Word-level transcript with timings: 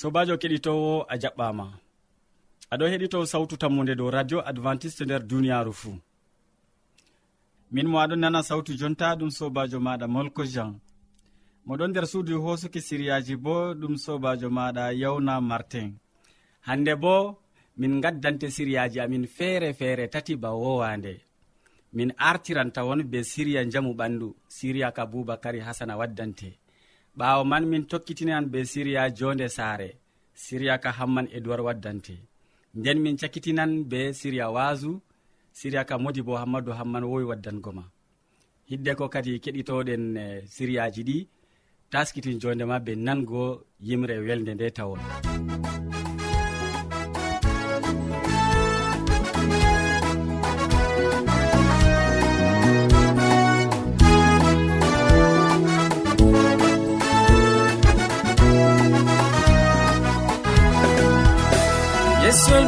sobajo 0.00 0.34
keɗitowo 0.42 0.92
a 1.12 1.14
jaɓɓama. 1.22 1.66
Aɗo 2.72 2.84
heɗito 2.92 3.18
sawtu 3.32 3.54
tammude 3.60 3.94
dow 3.98 4.10
radio 4.16 4.38
adventiste 4.50 5.02
nder 5.04 5.22
duniyaru 5.30 5.72
fuu. 5.80 5.96
Min 7.72 7.86
mo 7.90 7.98
aɗon 8.04 8.20
nana 8.22 8.40
sawtu 8.48 8.72
jonta 8.80 9.06
ɗum 9.18 9.30
sobajo 9.38 9.78
maɗa 9.86 10.06
molko 10.14 10.42
jean. 10.52 10.72
Moɗon 11.66 11.90
nder 11.90 12.06
suudu 12.12 12.34
hosuki 12.44 12.80
siriyaji 12.88 13.34
bo 13.44 13.54
ɗum 13.80 13.94
sobajo 14.04 14.48
maɗa 14.58 14.84
yawna 15.02 15.34
martin. 15.50 15.88
Hande 16.66 16.92
bo 17.02 17.14
min 17.80 18.00
gaddante 18.02 18.46
siriyaji 18.56 18.98
amin 19.00 19.24
feere 19.36 19.68
feere 19.78 20.04
tati 20.14 20.34
ba 20.42 20.50
wowande. 20.62 21.12
Min 21.92 22.10
artiran 22.30 22.70
tawon 22.74 23.00
be 23.10 23.18
siriya 23.32 23.62
jamu 23.72 23.92
ɓandu 23.98 24.28
siriya 24.56 24.88
ka 24.96 25.02
boubacary 25.06 25.60
hasana 25.66 25.94
waddante. 26.00 26.59
ɓaawo 27.20 27.42
man 27.50 27.64
min 27.70 27.84
tokkitinan 27.90 28.44
be 28.52 28.58
siriya 28.72 29.02
jonde 29.18 29.46
saare. 29.56 29.88
Siriya 30.44 30.74
ka 30.82 30.90
hamman 30.98 31.26
edoird 31.36 31.60
waddante. 31.66 32.14
Nden 32.78 32.98
min 33.04 33.16
cakkitinan 33.20 33.72
be 33.90 34.00
siriya 34.20 34.46
waasu. 34.56 34.90
Siriya 35.58 35.82
ka 35.88 35.94
modi 36.02 36.22
bo 36.26 36.32
hammadou 36.40 36.72
hamman 36.78 37.04
wowi 37.10 37.24
waddango 37.30 37.70
ma. 37.78 37.84
Hidde 38.70 38.92
ko 38.98 39.04
kadi 39.14 39.32
keɗitoɗen 39.44 40.04
e, 40.24 40.26
siriyaji 40.54 41.02
ɗi 41.08 41.18
taskitin 41.92 42.40
jondema 42.42 42.76
be 42.86 42.92
nango 43.06 43.42
yimre 43.86 44.16
welde 44.26 44.52
nde 44.54 44.66
tawon. 44.76 45.00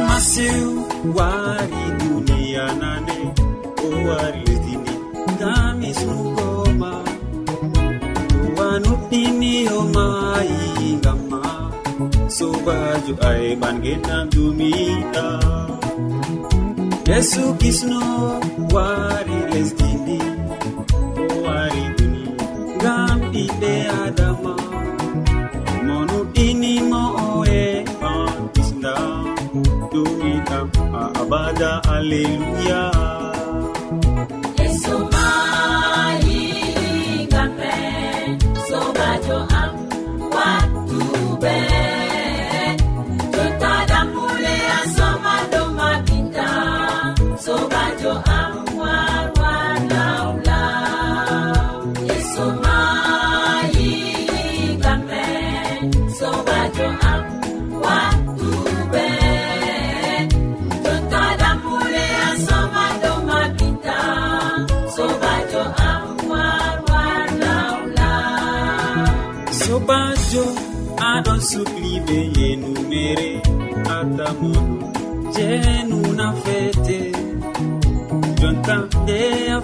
almasiw 0.03 0.83
wari 1.15 1.83
duniya 1.99 2.67
nane 2.75 3.19
o 3.79 3.87
wari 4.07 4.39
lesdini 4.47 4.93
ngam 5.39 5.79
isnugoma 5.89 6.91
towanuɗɗiniyomayi 8.31 10.87
ngam 10.99 11.19
ma 11.31 11.43
sobajo 12.35 13.13
ayɓan 13.29 13.75
genam 13.83 14.25
dumiɗa 14.33 15.27
yesu 17.07 17.43
kisno 17.61 18.01
wari 18.75 19.37
lesdi 19.51 19.91
halleluya 32.03 33.02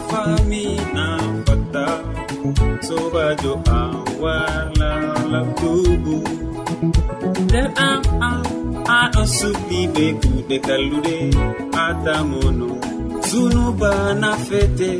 famina 0.09 1.05
fatta 1.45 1.85
sobajo 2.87 3.53
an 3.79 3.93
wala 4.23 4.91
nder 7.45 7.67
an 7.87 8.01
an 8.29 8.41
aɗo 8.99 9.23
suɓɓi 9.37 9.79
be 9.93 10.05
kuɗe 10.21 10.55
kallude 10.67 11.17
atamono 11.85 12.69
sunubana 13.29 14.31
fete. 14.47 14.91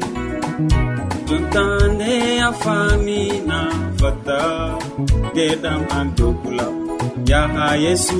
Jontande 1.27 2.13
a 2.47 2.51
famina 2.61 3.59
fatta 3.99 4.39
deɗam 5.35 5.81
an 5.97 6.07
dokula 6.17 6.67
yaha 7.29 7.67
yesu. 7.83 8.19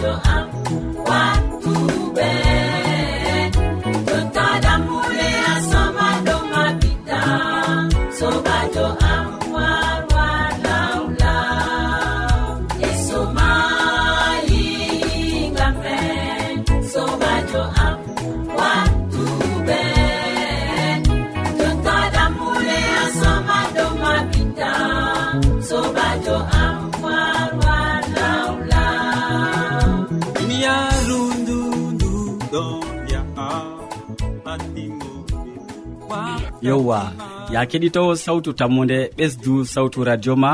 to 0.00 0.20
am 0.24 0.94
wa 1.04 1.49
yewwa 36.80 37.12
ya 37.52 37.60
keɗitowo 37.70 38.12
sawtu 38.24 38.52
tammude 38.52 38.98
ɓesdu 39.16 39.64
sawtu 39.72 40.04
radio 40.04 40.36
ma 40.36 40.50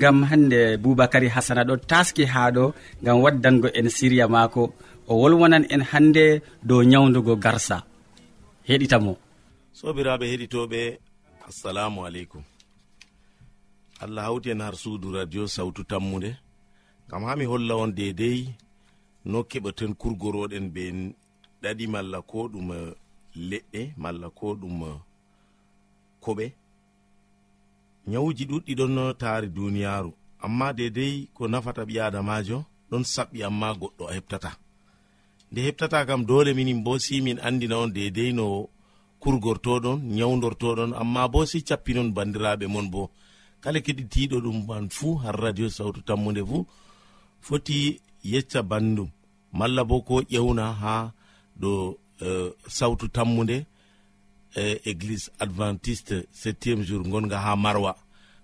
gam 0.00 0.18
hande 0.30 0.76
boubacary 0.82 1.28
hasana 1.34 1.62
ɗo 1.68 1.74
taski 1.90 2.24
ha 2.32 2.42
ɗo 2.56 2.64
gam 3.04 3.16
waddango 3.24 3.68
en 3.78 3.88
siriya 3.96 4.26
mako 4.34 4.62
o 5.08 5.14
wolwonan 5.20 5.64
en 5.74 5.82
hande 5.90 6.24
dow 6.68 6.80
nyawdugo 6.90 7.34
garsa. 7.44 7.76
Heɗitamo 8.68 9.12
sobiraɓe 9.78 10.24
heɗitoɓe 10.32 10.80
assalamu 11.48 11.98
aleykum. 12.06 12.42
Allah 14.02 14.24
hawti 14.24 14.50
en 14.50 14.60
har 14.60 14.74
suudu 14.82 15.12
radio 15.16 15.42
sawtu 15.46 15.82
tammude. 15.90 16.30
Gam 17.10 17.22
ha 17.24 17.36
mi 17.36 17.44
holla 17.44 17.74
on 17.76 17.88
dedei 17.98 18.40
no 19.24 19.38
keɓaten 19.50 19.92
kurgoroɗen 20.00 20.66
be 20.74 20.82
ɗaɗi 21.62 21.84
malla 21.92 22.18
ko 22.30 22.38
ɗum 22.52 22.68
eh, 22.78 22.94
leɗɗe 23.50 23.80
malla 24.02 24.28
ko 24.38 24.46
ɗum 24.60 24.82
eh, 24.90 24.98
ko 26.22 26.30
ɓe 26.38 26.46
nyawuji 28.10 28.44
ɗuɗɗi 28.50 28.72
ɗon 28.78 28.94
taari 29.20 29.48
duniyaaru 29.56 30.10
amma 30.44 30.72
dedei 30.78 31.28
ko 31.34 31.42
nafata 31.52 31.82
ɓi 31.88 31.94
adamajo 32.06 32.58
ɗon 32.90 33.02
saɓɓi 33.12 33.38
amma 33.48 33.68
goɗɗo 33.80 34.04
a 34.10 34.12
heɓtata. 34.16 34.50
Nde 35.50 35.60
heɓtata 35.66 35.98
kam 36.08 36.22
dole 36.28 36.50
minin 36.54 36.80
bo 36.84 36.92
si 37.04 37.14
min 37.26 37.38
andina 37.46 37.76
on 37.82 37.90
dedei 37.96 38.32
no 38.38 38.46
kurgortoɗon 39.22 39.98
nyawdortoɗon 40.16 40.90
amma 41.00 41.22
bo 41.32 41.40
si 41.50 41.58
cappinon 41.68 42.08
bandiraɓe 42.16 42.66
mon 42.74 42.86
bo. 42.92 43.02
Kala 43.62 43.78
keɗitiɗo 43.86 44.36
ɗum 44.44 44.58
man 44.68 44.84
fuu 44.96 45.14
har 45.22 45.36
radio 45.44 45.68
sawtu 45.76 46.00
tammude 46.08 46.42
fuu 46.48 46.62
foti 47.46 47.78
yecca 48.32 48.60
bandum 48.70 49.08
malla 49.58 49.82
bo 49.88 49.96
ko 50.08 50.14
ƴewna 50.32 50.64
ha 50.82 50.94
ɗo 51.60 51.70
uh, 51.88 52.26
eh, 52.26 52.50
sawtu 52.76 53.06
tammude 53.16 53.56
e 54.56 54.80
église 54.84 55.30
adventiste 55.38 56.26
septiéme 56.32 56.82
jour 56.82 57.02
gonga 57.02 57.38
ha 57.38 57.56
marwa. 57.56 57.96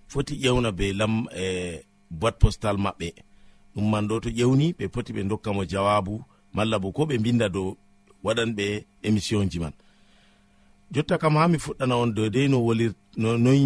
Foti 0.08 0.34
ƴewna 0.36 0.72
be 0.72 0.92
lam 0.92 1.28
e 1.36 1.84
boite 2.10 2.38
postal 2.38 2.76
maɓɓe. 2.76 3.14
Ɗum 3.74 3.90
man 3.90 4.06
ɗo 4.08 4.20
to 4.20 4.28
ƴewni 4.30 4.72
ɓe 4.78 4.88
poti 4.88 5.12
ɓe 5.12 5.24
dokkamo 5.28 5.64
jawabu 5.64 6.22
malla 6.52 6.78
bo 6.78 6.92
ko 6.92 7.04
ɓe 7.06 7.18
binda 7.18 7.48
dow 7.48 7.76
waɗan 8.22 8.54
ɓe 8.54 8.84
émission 9.02 9.48
ji 9.50 9.58
man. 9.58 9.72
Jotta 10.92 11.18
kam 11.18 11.36
ha 11.36 11.48
mi 11.48 11.58
fuɗɗana 11.58 11.96
on 11.96 12.08
dedei 12.14 12.48
no 12.48 12.58
wolir 12.60 12.92
noyi 13.16 13.64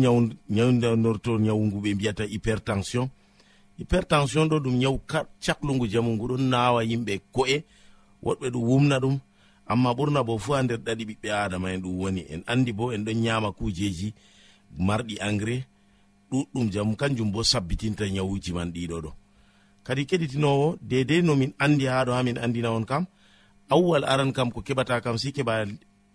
nyawdanorto 0.49 1.38
nyawu 1.38 1.67
ngu 1.67 1.81
ɓe 1.81 1.94
mbiyata 1.94 2.25
hypertension. 2.25 3.11
Hypertension 3.79 4.49
ɗo 4.49 4.61
ɗum 4.61 4.76
nyawu 4.79 5.00
caklugu 5.40 5.87
jamu 5.87 6.14
ngu 6.14 6.29
ɗon 6.29 6.49
nawa 6.49 6.85
yimɓe 6.85 7.20
ko'e 7.32 7.64
woɗɓe 8.23 8.50
ɗum 8.50 8.62
wumna 8.62 8.99
ɗum 9.00 9.19
amma 9.69 9.91
ɓurna 9.97 10.20
bo 10.25 10.38
fu 10.38 10.53
ha 10.53 10.62
nder 10.62 10.79
ɗaɗi 10.87 11.05
ɓiɓɓe 11.09 11.29
adama 11.44 11.69
en 11.75 11.81
ɗum 11.82 11.94
woni. 12.00 12.23
En 12.35 12.43
andi 12.47 12.73
bo 12.73 12.85
en 12.94 13.05
ɗon 13.05 13.15
nyama 13.25 13.53
kujeji 13.53 14.09
marɗi 14.87 15.15
engrais 15.20 15.65
ɗuɗɗum 16.31 16.67
jam 16.73 16.97
kanjum 17.00 17.31
bo 17.32 17.41
sabbitinta 17.43 18.05
nyawuji 18.15 18.53
man 18.53 18.73
ɗiɗo 18.75 18.97
ɗo. 19.05 19.11
Kadi 19.85 20.03
keɗitinowo 20.06 20.76
dedei 20.91 21.23
nomin 21.23 21.53
andi 21.59 21.85
haɗo 21.87 22.12
ha 22.12 22.23
min 22.23 22.38
andina 22.38 22.70
on 22.76 22.85
kam 22.85 23.05
awwal 23.70 24.05
aran 24.05 24.32
kam 24.32 24.50
ko 24.50 24.61
keɓata 24.67 25.00
kam 25.05 25.19
si 25.19 25.32
keɓa 25.37 25.55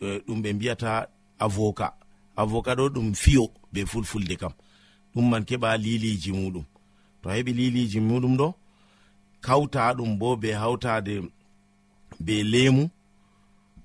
e, 0.01 0.19
ɗum 0.25 0.41
ɓe 0.43 0.53
mbiyata 0.53 1.07
avoka. 1.39 1.93
Avoka 2.35 2.71
ɗo 2.75 2.89
ɗum 2.89 3.13
fiyo 3.13 3.43
be 3.71 3.85
fulfulde 3.85 4.35
kam. 4.35 4.53
Ɗum 5.15 5.29
man 5.29 5.43
keɓa 5.45 5.77
liliji 5.77 6.31
muɗum. 6.31 6.65
To 7.21 7.29
a 7.29 7.33
heɓi 7.37 7.53
liliji 7.53 7.99
muɗum 7.99 8.35
ɗo 8.37 8.53
kawta 9.41 9.93
ɗum 9.97 10.17
bo 10.19 10.35
be 10.35 10.49
hawtade 10.53 11.21
be 12.19 12.43
lemu 12.43 12.89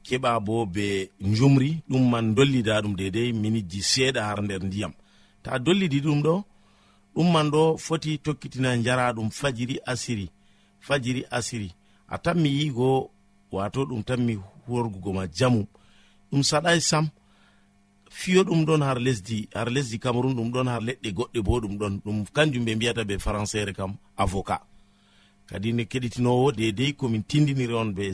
keɓa 0.09 0.41
bo 0.47 0.67
be 0.75 1.11
jumri 1.37 1.71
ɗum 1.89 2.05
man 2.11 2.35
dollida 2.37 2.75
ɗum 2.83 2.95
dedei 2.97 3.33
miniji 3.33 3.81
seeɗa 3.91 4.21
har 4.29 4.41
nder 4.43 4.63
ndiyam. 4.65 4.93
Ta 5.43 5.59
dollidi 5.65 6.01
ɗum 6.05 6.21
ɗo 6.25 6.35
ɗum 7.15 7.29
man 7.33 7.51
ɗo 7.53 7.63
foti 7.87 8.19
tokkitina 8.25 8.71
jara 8.85 9.13
ɗum 9.17 9.29
fajiri 9.31 9.77
asiri 9.93 10.27
fajiri 10.87 11.23
asiri. 11.31 11.71
A 12.09 12.17
tanmi 12.25 12.49
yigo 12.59 13.11
wato 13.53 13.81
ɗum 13.85 14.03
tanmi 14.09 14.35
horgugo 14.67 15.13
ma 15.13 15.25
jamum 15.37 15.67
ɗum 16.31 16.43
saɗai 16.43 16.81
sam 16.81 17.09
fiyo 18.11 18.45
ɗum 18.45 18.65
ɗon 18.65 18.83
har 18.83 18.99
lesdi 18.99 19.49
har 19.55 19.69
lesdi 19.71 19.99
cameron 19.99 20.35
ɗum 20.35 20.51
ɗon 20.53 20.69
har 20.69 20.83
leɗɗe 20.83 21.11
goɗɗe 21.17 21.41
bo 21.47 21.61
ɗum 21.61 21.75
ɗon 21.79 22.01
ɗum 22.05 22.25
kanjum 22.35 22.65
ɓe 22.65 22.75
mbiyata 22.75 23.05
be 23.05 23.19
françaire 23.19 23.73
kam 23.75 23.93
avocat. 24.17 24.63
Kadi 25.49 25.73
ne 25.73 25.85
keɗitinowo 25.85 26.53
dedei 26.53 26.93
komin 26.95 27.23
tindiniri 27.23 27.75
on 27.75 27.93
be 27.95 28.13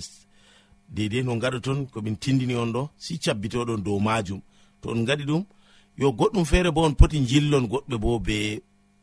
deidei 0.88 1.22
no 1.22 1.36
gaɗaton 1.36 1.86
komin 1.86 2.16
tindini 2.16 2.54
on 2.54 2.72
ɗo 2.72 2.90
si 2.96 3.18
cabbitoɗon 3.18 3.82
dow 3.82 3.98
majum. 3.98 4.40
To 4.80 4.90
on 4.90 5.04
gaɗi 5.04 5.24
ɗum 5.24 5.44
yo 5.98 6.12
goɗɗum 6.12 6.44
feere 6.44 6.70
bo 6.70 6.82
on 6.82 6.94
poti 6.94 7.18
jillon 7.26 7.66
goɗɓe 7.66 7.98
bo 7.98 8.18
be 8.18 8.62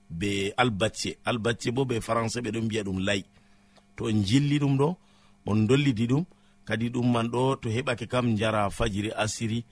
be 0.10 0.54
albatier 0.58 1.16
albatier 1.26 1.74
bo 1.74 1.86
be 1.86 2.00
français 2.00 2.42
ɓeɗon 2.42 2.66
mbiya 2.66 2.84
ɗum 2.84 3.00
lay. 3.00 3.24
To 3.96 4.06
on 4.06 4.24
jilli 4.24 4.60
ɗum 4.60 4.78
ɗo 4.78 4.96
on 5.46 5.68
dollidi 5.68 6.08
ɗum 6.08 6.26
kadi 6.66 6.90
ɗum 6.90 7.12
man 7.12 7.28
ɗo 7.30 7.56
to 7.62 7.70
heɓake 7.70 8.08
kam 8.08 8.36
jara 8.38 8.70
fajiri 8.70 9.12
asiri. 9.16 9.64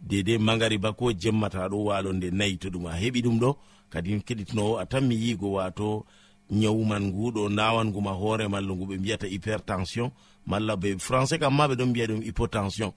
Dedei 0.00 0.38
magariba 0.38 0.92
ko 0.92 1.12
jemmata 1.12 1.68
ɗo 1.68 1.84
walo 1.84 2.12
nde 2.12 2.30
nayi 2.30 2.56
to 2.58 2.68
ɗum 2.70 2.86
a 2.86 2.92
heɓi 2.96 3.22
ɗum 3.22 3.38
ɗo 3.40 3.56
kadi 3.90 4.20
keɗitinowo 4.20 4.78
a 4.78 4.86
tan 4.86 5.06
mi 5.06 5.14
yigo 5.16 5.52
wato 5.52 6.04
ñawuman 6.50 7.02
nguɗo 7.12 7.48
nawanguma 7.48 8.10
hoore 8.12 8.48
malla 8.48 8.72
ngu 8.74 8.86
ɓe 8.86 8.96
mbiyata 8.98 9.26
hypertension 9.26 10.10
malla 10.46 10.76
be 10.76 10.96
français 10.96 11.38
kam 11.38 11.54
ma 11.56 11.68
ɓe 11.68 11.74
ɗon 11.76 11.88
mbiya 11.90 12.06
ɗum 12.06 12.22
hypotension. 12.22 12.92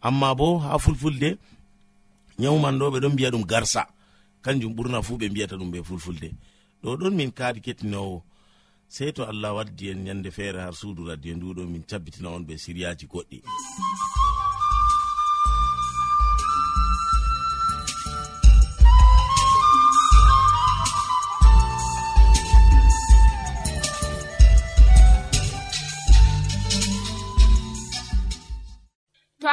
Amma 0.00 0.34
bo 0.34 0.58
ha 0.58 0.78
fulfulde 0.78 1.38
ñawuman 2.38 2.78
ɗo 2.78 2.90
ɓe 2.90 2.98
ɗon 3.00 3.12
mbiya 3.12 3.30
ɗum 3.30 3.44
garsa. 3.46 3.86
Kanjum 4.42 4.74
ɓurna 4.74 5.02
fuu 5.02 5.16
ɓe 5.18 5.28
mbiyata 5.30 5.56
ɗum 5.56 5.70
ɓe 5.72 5.82
fulfulde. 5.84 6.28
Ɗo 6.82 6.96
ɗon 6.96 7.14
min 7.14 7.30
kaadi 7.32 7.60
kettinowo. 7.60 8.22
Sey 8.88 9.12
to 9.12 9.22
allah 9.24 9.54
waddi 9.54 9.90
en 9.90 10.04
ñande 10.04 10.30
feere 10.30 10.60
har 10.60 10.72
suudu 10.74 11.04
radio 11.06 11.34
nduɗo 11.36 11.66
min 11.68 11.82
cabbitina 11.82 12.30
on 12.30 12.40
ɓe 12.46 12.56
siriyaji 12.58 13.06
goɗɗi. 13.06 13.42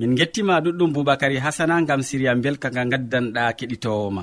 min 0.00 0.16
gettima 0.18 0.54
ɗuɗɗum 0.64 0.90
boubacary 0.94 1.36
hasana 1.44 1.74
gam 1.88 2.00
siriya 2.08 2.32
belka 2.44 2.68
nga 2.72 2.82
gaddanɗa 2.92 3.42
keɗitowoma 3.58 4.22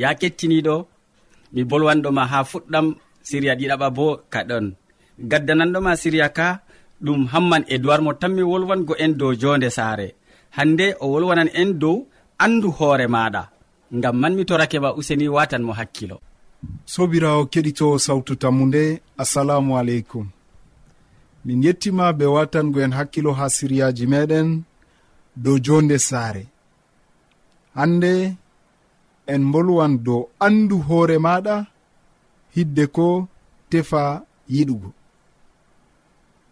ya 0.00 0.08
kettiniɗo 0.20 0.76
mi 1.54 1.60
bolwanɗoma 1.70 2.22
ha 2.32 2.38
fuɗɗam 2.50 2.86
siriya 3.28 3.54
ɗiɗaɓa 3.58 3.86
bo 3.96 4.06
kaɗon 4.32 4.66
gaddananɗoma 5.30 5.92
siriya 6.02 6.28
ka 6.38 6.48
ɗum 7.04 7.20
hamman 7.32 7.64
edoird 7.74 8.02
mo 8.04 8.12
tanmi 8.20 8.42
wolwango 8.50 8.94
en 9.04 9.12
dow 9.20 9.32
jonde 9.40 9.68
saare. 9.70 10.08
Hande 10.56 10.86
o 11.00 11.06
wolwanan 11.12 11.50
en 11.60 11.70
dow 11.82 11.96
andu 12.44 12.68
hoore 12.78 13.06
maɗa 13.14 13.42
ngam 13.96 14.16
manmi 14.20 14.44
torakema 14.48 14.94
useni 14.98 15.26
watan 15.36 15.62
mo 15.66 15.72
hakkilo. 15.78 16.16
Sobirawo 16.92 17.42
keɗitowo 17.52 17.96
sawtu 18.06 18.32
tammu 18.42 18.64
nde 18.66 18.82
assalamu 19.22 19.78
aleykum. 19.80 20.26
Min 21.44 21.62
yettima 21.64 22.12
be 22.18 22.24
watango 22.36 22.78
en 22.84 22.92
hakkilo 22.98 23.30
ha 23.38 23.46
siriyaji 23.56 24.06
meɗen. 24.12 24.48
dow 25.42 25.56
jonde 25.66 25.96
saare. 26.08 26.44
Hande 27.76 28.12
en 29.32 29.42
bolwan 29.52 29.92
dow 30.06 30.22
andu 30.46 30.76
hoore 30.88 31.16
maɗa 31.26 31.56
hidde 32.54 32.84
ko 32.96 33.06
tefa 33.70 34.02
yiɗugo. 34.54 34.90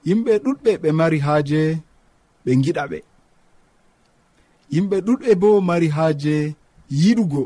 Yimɓe 0.06 0.32
ɗuɗɓe 0.44 0.70
ɓe 0.82 0.88
mari 0.98 1.18
haaje 1.26 1.60
ɓe 2.44 2.50
giɗa 2.62 2.82
ɓe. 2.90 2.98
Yimɓe 4.72 4.96
ɗuɗɓe 5.06 5.30
bo 5.42 5.48
mari 5.68 5.88
haaje 5.96 6.34
yiɗugo. 7.00 7.42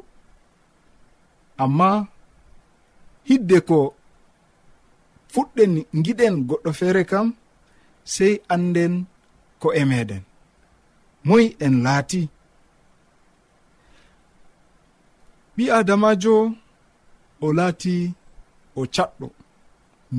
Amma 1.63 1.89
hidde 3.29 3.57
ko 3.69 3.79
fuɗɗen 5.33 5.73
giɗen 6.05 6.35
goɗɗo 6.49 6.71
feere 6.79 7.03
kam 7.11 7.27
sey 8.15 8.35
anden 8.55 8.95
ko 9.61 9.69
e 9.81 9.83
meɗen 9.91 10.23
moy 11.27 11.45
en 11.65 11.75
laati. 11.85 12.23
Ɓi 15.57 15.65
adamajo 15.79 16.35
o 17.45 17.53
laati 17.59 17.95
o 18.77 18.83
caɗɗo 18.95 19.27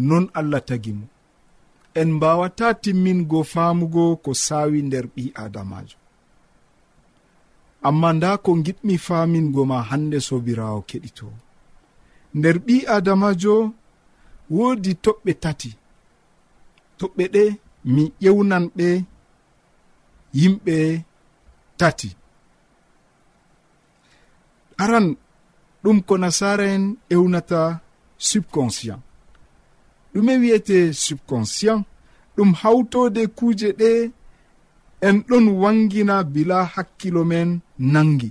non 0.08 0.26
allah 0.40 0.62
tagi 0.68 0.92
mo. 1.00 1.06
En 2.00 2.10
mbawata 2.16 2.68
timmingo 2.84 3.40
faamugo 3.54 4.04
ko 4.24 4.32
saawi 4.46 4.80
nder 4.88 5.06
ɓi 5.16 5.24
adamajo 5.44 5.98
amma 7.88 8.10
nda 8.16 8.30
ko 8.44 8.52
giɗmi 8.66 8.96
faamingo 9.08 9.62
ma 9.72 9.78
hande 9.90 10.18
sobirawo 10.28 10.80
keɗito 10.90 11.28
nder 12.38 12.58
ɓi 12.66 12.76
adamajo 12.96 13.56
woodi 14.56 14.92
toɓɓe 15.04 15.32
tati. 15.44 15.72
Toɓɓe 17.00 17.24
ɗe 17.34 17.44
mi 17.94 18.04
ƴewnan 18.22 18.66
ɓe 18.78 18.88
yimɓe 20.40 20.76
tati. 21.78 22.10
Aran 24.84 25.08
ɗum 25.84 25.98
ko 26.08 26.14
nasara 26.18 26.66
en 26.76 26.96
ewnata 27.10 27.62
subconscient. 28.18 29.02
Ɗume 30.14 30.34
wi'ete 30.42 30.78
subconscient 30.94 31.86
ɗum 32.36 32.50
hawtode 32.62 33.28
kuuje 33.38 33.70
ɗe 33.80 34.12
en 35.08 35.18
ɗon 35.28 35.46
wangina 35.62 36.16
bila 36.24 36.58
hakkilo 36.74 37.22
men 37.32 37.50
nangi. 37.94 38.30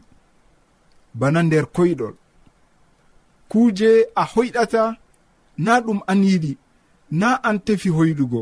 Bana 1.14 1.40
nder 1.42 1.66
koyɗol. 1.76 2.14
Kuuje 3.50 3.90
a 4.16 4.25
hoyɗata 4.32 4.97
na 5.64 5.73
ɗum 5.85 6.00
an 6.11 6.21
yiɗi 6.28 6.52
na 7.21 7.28
an 7.49 7.59
tefi 7.66 7.88
hoyɗugo 7.97 8.40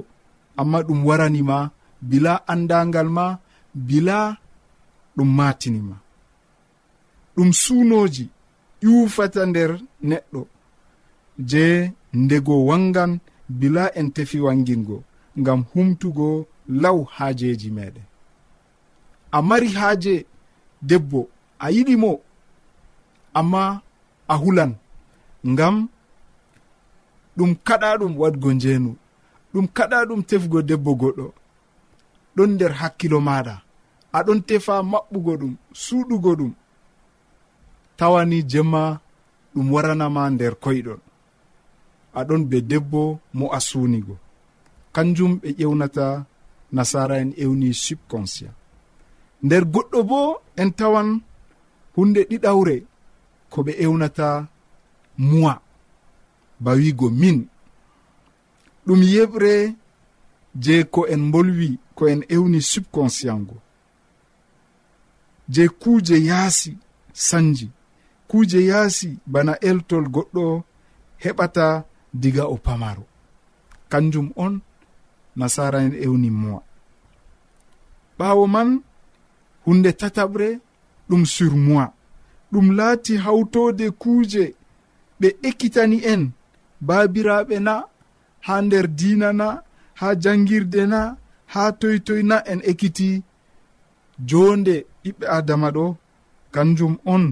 amma 0.61 0.79
ɗum 0.87 1.01
waranima 1.09 1.71
bila 2.01 2.33
andangal 2.53 3.09
ma 3.17 3.27
bila 3.75 4.37
ɗum 5.17 5.29
matinima. 5.37 5.97
Ɗum 7.37 7.53
sunoji 7.53 8.25
ƴufata 8.83 9.41
nder 9.47 9.71
neɗɗo 10.09 10.41
je 11.51 11.93
ndego 12.13 12.55
wangan 12.69 13.13
bila 13.49 13.83
en 13.99 14.09
tefi 14.15 14.39
wangingo 14.41 14.97
ngam 15.41 15.61
humtugo 15.75 16.29
law 16.83 16.99
haajeji 17.15 17.71
meɗen. 17.77 18.05
A 19.33 19.43
mari 19.49 19.69
haaje 19.79 20.27
debbo 20.89 21.21
a 21.59 21.67
yiɗi 21.75 21.95
mo 22.03 22.21
amma 23.39 23.83
a 24.29 24.35
hulan 24.43 24.73
ngam 25.53 25.77
ɗum 27.37 27.51
kaɗa 27.67 27.89
ɗum 28.01 28.13
waɗgo 28.21 28.49
njeenu 28.57 28.91
ɗum 29.53 29.67
kaɗa 29.77 29.99
ɗum 30.09 30.21
tefgo 30.29 30.59
debbo 30.69 30.91
goɗɗo. 31.01 31.27
ɗon 32.37 32.51
nder 32.55 32.73
hakkilo 32.81 33.19
maɗa 33.29 33.55
aɗon 34.19 34.41
tefa 34.49 34.75
maɓɓugo 34.93 35.33
ɗum 35.41 35.53
suɗugo 35.85 36.33
ɗum. 36.39 36.53
Tawani 37.99 38.39
jemma 38.51 38.83
ɗum 39.55 39.67
waranama 39.75 40.23
nder 40.35 40.55
koyɗol 40.63 41.01
aɗon 42.19 42.43
be 42.51 42.59
debbo 42.71 43.03
mo 43.39 43.47
a 43.53 43.59
sunigo 43.69 44.15
kanjum 44.95 45.33
ɓe 45.41 45.49
ƴewnata 45.59 46.07
nasara 46.73 47.15
en 47.23 47.31
ewni 47.43 47.69
subconscient. 47.85 48.55
Nder 49.45 49.65
goɗɗo 49.73 49.99
bo 50.11 50.21
en 50.61 50.71
tawan 50.79 51.09
hunde 51.97 52.21
ɗiɗawre 52.31 52.77
ko 53.53 53.59
ɓe 53.67 53.73
ewnata 53.85 54.29
muwa 55.29 55.55
ba 56.63 56.71
wigo 56.79 57.09
min. 57.21 57.39
Ɗum 58.87 59.01
yeɓre 59.13 59.53
je 60.63 60.75
ko 60.93 61.01
en 61.07 61.23
bolwi 61.33 61.69
ko 62.01 62.09
en 62.09 62.23
ewni 62.35 62.61
subconscient 62.73 63.43
go 63.49 63.57
je 65.53 65.69
kuuje 65.69 66.17
yaasi 66.29 66.73
sanji 67.13 67.67
kuuje 68.29 68.61
yaasi 68.71 69.09
bana 69.33 69.53
eltol 69.69 70.05
goɗɗo 70.15 70.45
heɓata 71.23 71.67
diga 72.21 72.45
o 72.47 72.57
pamaro 72.67 73.05
kanjum 73.91 74.29
on 74.45 74.55
nasara 75.39 75.79
en 75.87 75.95
ewni 76.07 76.31
moa 76.43 76.63
ɓaawo 78.19 78.45
man 78.55 78.71
hunde 79.67 79.91
tataɓre 80.01 80.49
ɗum 81.09 81.23
sur 81.35 81.53
moi 81.67 81.87
ɗum 82.53 82.67
laati 82.79 83.15
hawtode 83.25 83.87
kuuje 84.03 84.45
ɓe 85.21 85.29
ekkitani 85.49 85.99
en 86.13 86.23
baabiraaɓe 86.87 87.57
na 87.67 87.75
ha 88.47 88.55
nder 88.65 88.87
diina 88.99 89.29
na 89.41 89.49
ha 90.01 90.09
jangirde 90.23 90.83
na 90.93 91.01
ha 91.53 91.63
toytoyna 91.81 92.37
en 92.53 92.61
ekkiti 92.71 93.09
jonde 94.29 94.75
ɓiɓɓe 95.03 95.25
adama 95.37 95.69
ɗo 95.77 95.85
kanjum 96.55 96.95
on 97.15 97.25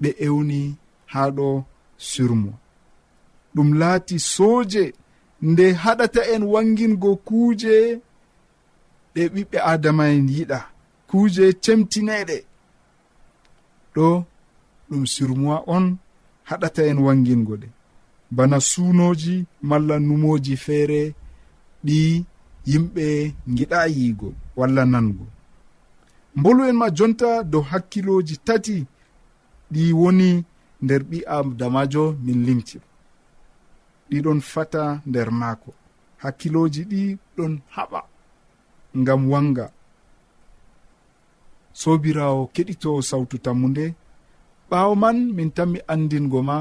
ɓe 0.00 0.08
ewni 0.26 0.60
ha 1.12 1.22
ɗo 1.36 1.48
surmo 2.10 2.52
ɗum 3.54 3.68
laati 3.80 4.16
sooje 4.32 4.84
nde 5.48 5.64
haɗata 5.82 6.20
en 6.34 6.42
wangingo 6.52 7.10
kuuje 7.26 7.74
ɗe 9.14 9.22
ɓiɓɓe 9.34 9.58
adama 9.72 10.04
en 10.14 10.26
yiɗa. 10.34 10.58
Kuuje 11.08 11.44
cemtineɗe 11.64 12.36
ɗo 13.94 14.08
ɗum 14.88 15.02
surmoi 15.14 15.58
on 15.74 15.84
haɗata 16.48 16.82
en 16.90 16.98
wangingo 17.06 17.54
ɗe. 17.62 17.68
Bana 18.36 18.58
suunoji 18.70 19.34
malla 19.68 19.96
numoji 20.06 20.54
feere 20.64 21.00
ɗi 21.86 21.98
yimɓe 22.70 23.06
giɗa 23.56 23.80
yiigo 23.96 24.28
walla 24.58 24.82
nango. 24.92 25.24
Mbolu 26.38 26.62
en 26.70 26.76
ma 26.80 26.86
jonta 26.96 27.28
dow 27.52 27.62
hakkiloji 27.70 28.34
tati 28.46 28.76
ɗi 29.72 29.82
woni 30.00 30.28
nder 30.82 31.02
ɓi 31.10 31.18
adamajo 31.36 32.04
min 32.24 32.40
limti. 32.46 32.76
Ɗiɗon 34.08 34.40
fata 34.52 34.82
nder 35.08 35.28
maako. 35.40 35.70
Hakkiloji 36.22 36.82
ɗi 36.90 37.02
ɗon 37.36 37.52
haɓa 37.74 38.00
ngam 39.00 39.22
wanga. 39.32 39.66
Sobirawo 41.80 42.42
keɗito 42.54 42.90
sawtu 43.08 43.36
tammu 43.44 43.66
nde 43.72 43.84
ɓaawo 44.70 44.92
man 45.02 45.16
min 45.36 45.50
tanmi 45.56 45.78
andingo 45.92 46.38
ma 46.48 46.56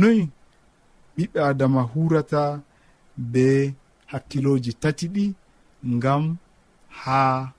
noy 0.00 0.18
ɓiɓɓe 1.16 1.38
adama 1.50 1.80
hurata 1.92 2.42
be 3.32 3.44
hakkiloji 4.10 4.72
tati 4.82 5.06
ɗi 5.14 5.24
ngam 5.94 6.36
ha 7.00 7.52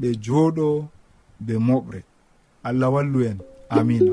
ɓe 0.00 0.08
jooɗo 0.24 0.66
be 1.44 1.54
moɓre. 1.66 2.00
Allah 2.68 2.88
wallu 2.94 3.20
en. 3.30 3.38
Amina. 3.70 4.12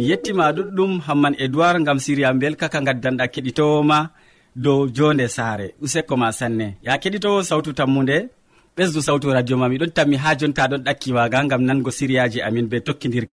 mi 0.00 0.06
yettima 0.10 0.44
ɗuɗɗum 0.56 0.92
hamman 1.06 1.34
edoird 1.44 1.84
gam 1.86 1.98
siriya 2.04 2.32
belka 2.40 2.66
ka 2.72 2.80
gaddanɗa 2.86 3.24
keɗitowoma 3.34 3.98
dow 4.64 4.80
jonde 4.96 5.26
saare. 5.36 5.66
Useko 5.84 6.14
ma 6.16 6.28
sanne. 6.38 6.66
Ya 6.86 6.92
keɗitowo 7.02 7.38
sawtu 7.48 7.70
tammude 7.78 8.16
ɓesdu 8.76 9.00
sawtu 9.06 9.26
radio 9.36 9.56
ma 9.60 9.68
miɗon 9.72 9.90
tammi 9.96 10.16
ha 10.22 10.30
jonta 10.40 10.62
ɗon 10.70 10.82
ɗakkima 10.86 11.28
ga 11.32 11.38
gam 11.50 11.62
nango 11.68 11.90
siriyaji 11.98 12.38
amin 12.46 12.66
be 12.70 12.76
tokkidir 12.86 13.24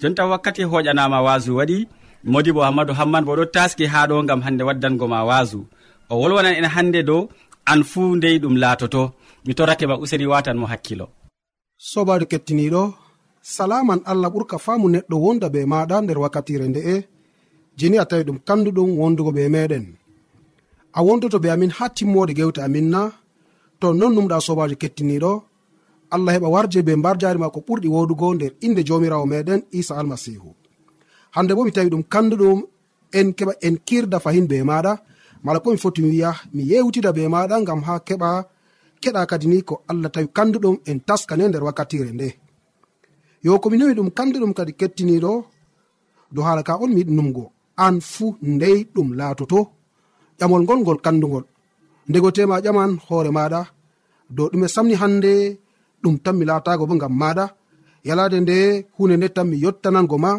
jonta 0.00 0.26
wakkati 0.26 0.62
hoƴanama 0.70 1.18
wasu 1.26 1.50
waɗi 1.58 1.78
modi 2.32 2.50
bo 2.52 2.60
hammadou 2.66 2.94
hamman 2.98 3.24
bo 3.26 3.32
ɗo 3.38 3.44
taski 3.54 3.84
ha 3.92 4.00
ɗo 4.08 4.16
gam 4.28 4.40
hande 4.46 4.62
waddango 4.68 5.06
ma 5.12 5.20
wasu. 5.30 5.60
O 6.10 6.14
wolwanan 6.20 6.54
en 6.60 6.68
hande 6.74 7.00
dow 7.08 7.28
an 7.72 7.80
fuu 7.90 8.16
ndey 8.16 8.36
ɗum 8.42 8.56
laatoto. 8.62 9.02
Mi 9.46 9.52
torake 9.58 9.84
ma 9.86 9.96
useni 10.02 10.26
watan 10.32 10.56
mo 10.60 10.66
hakkilo. 10.72 11.06
Sobajo 11.90 12.26
kettiniɗo 12.30 12.82
salaman 13.42 14.00
allah 14.10 14.28
ɓurka 14.34 14.56
faamu 14.64 14.86
neɗɗo 14.94 15.16
wonda 15.24 15.48
be 15.54 15.60
maɗa 15.72 15.96
nder 16.02 16.18
wakkatire 16.22 16.66
nde'e 16.68 16.94
jeni 17.78 17.96
a 18.02 18.04
tawi 18.10 18.22
ɗum 18.28 18.38
kanduɗum 18.46 18.88
wondugo 19.00 19.30
be 19.36 19.42
meɗen. 19.54 19.84
A 20.98 21.00
wondoto 21.06 21.38
be 21.42 21.48
amin 21.54 21.70
ha 21.76 21.84
timmode 21.96 22.32
gewte 22.38 22.60
amin 22.66 22.86
na. 22.94 23.02
To 23.80 23.86
non 23.98 24.12
numɗa 24.16 24.36
sobajo 24.46 24.76
kettiniɗo 24.82 25.32
allah 26.14 26.32
heɓa 26.34 26.48
warje 26.54 26.80
be 26.86 26.92
mbar 26.96 27.16
jari 27.20 27.38
ma 27.38 27.48
ko 27.54 27.60
ɓurɗi 27.66 27.88
wodugo 27.94 28.34
nder 28.34 28.52
inde 28.66 28.80
jomirawo 28.88 29.26
meɗen 29.32 29.60
isa 29.78 29.94
almasihu. 30.00 30.50
Hande 31.34 31.52
bo 31.54 31.64
mi 31.64 31.72
tawi 31.72 31.90
ɗum 31.92 32.02
kanduɗum 32.12 32.58
en 33.18 33.28
keɓa 33.38 33.52
en 33.66 33.76
kirda 33.86 34.18
fahin 34.24 34.46
be 34.50 34.56
maɗa. 34.70 34.92
Mala 35.44 35.58
ko 35.60 35.70
mi 35.72 35.78
foti 35.78 36.00
mi 36.02 36.10
wiya 36.14 36.30
mi 36.54 36.62
yewtida 36.70 37.10
be 37.16 37.22
maɗa 37.34 37.56
gam 37.66 37.80
ha 37.86 37.94
keɓa 38.08 38.28
keɗa 39.02 39.26
kadi 39.30 39.46
ni 39.52 39.58
ko 39.68 39.74
allah 39.90 40.10
tawi 40.14 40.28
kanduɗum 40.36 40.76
en 40.90 40.98
taskane 41.08 41.44
nder 41.48 41.62
wakkatire 41.66 42.10
nde. 42.12 42.28
Yo 43.44 43.58
komi 43.62 43.76
nawi 43.78 43.94
ɗum 43.98 44.10
kanduɗum 44.18 44.52
kadi 44.58 44.72
kettiniɗo 44.80 45.32
do 46.34 46.40
hala 46.46 46.62
ka 46.62 46.72
on 46.82 46.90
mi 46.94 47.00
yiɗi 47.00 47.12
numgo. 47.18 47.44
An 47.84 47.96
fuu 48.12 48.36
ndey 48.42 48.78
ɗum 48.94 49.08
laatoto. 49.18 49.60
Ƴamol 50.38 50.62
ngol 50.64 50.80
ngol 50.82 51.00
kandugol 51.04 51.44
ndego 52.08 52.28
tema 52.36 52.60
ƴaman 52.64 52.92
hoore 53.06 53.30
maɗa. 53.36 53.60
Dow 54.36 54.48
ɗume 54.52 54.66
samni 54.74 54.94
hande 55.02 55.32
ɗum 56.02 56.14
tan 56.24 56.34
mi 56.38 56.44
laatago 56.50 56.84
bo 56.88 56.94
ngam 56.98 57.14
maɗa 57.20 57.44
yalade 58.08 58.38
nde 58.44 58.56
hunde 58.96 59.14
nde 59.16 59.28
tan 59.36 59.46
mi 59.50 59.56
yottanango 59.64 60.16
ma. 60.24 60.32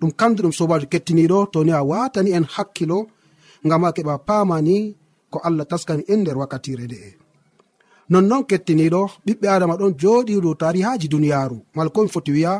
Ɗum 0.00 0.10
kamduɗum 0.18 0.52
sobajo 0.58 0.86
kettiniɗo 0.92 1.38
toni 1.52 1.72
a 1.78 1.80
watani 1.90 2.30
en 2.38 2.46
hakkilo 2.54 2.98
ngam 3.66 3.82
a 3.86 3.88
keɓa 3.96 4.14
pamani 4.28 4.76
ko 5.32 5.38
allah 5.46 5.64
taskani 5.70 6.02
en 6.12 6.20
nder 6.22 6.36
wakkatire 6.40 6.84
nde'e 6.88 7.10
nonnon 8.10 8.42
kettiniɗo 8.50 9.00
ɓiɓɓe 9.26 9.46
adama 9.54 9.74
ɗon 9.80 9.92
joɗi 10.00 10.34
dow 10.44 10.54
tarihaji 10.62 11.06
duniyaru 11.12 11.58
mala 11.74 11.90
komi 11.94 12.08
foti 12.14 12.30
wiya 12.36 12.52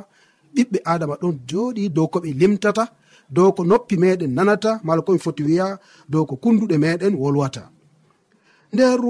ɓiɓɓe 0.55 0.79
adama 0.93 1.15
ɗon 1.23 1.35
joɗi 1.51 1.83
dow 1.97 2.07
ko 2.13 2.19
ɓe 2.25 2.31
limtata 2.41 2.85
dow 3.35 3.51
ko 3.57 3.65
noppi 3.65 3.97
meɗen 4.03 4.33
nanata. 4.37 4.81
Mala 4.85 5.03
komi 5.03 5.19
foti 5.25 5.43
wiya 5.49 5.67
dow 6.09 6.25
ko 6.29 6.35
kunduɗe 6.43 6.77
meɗen 6.85 7.15
wolwata. 7.23 7.63
nder 8.73 9.01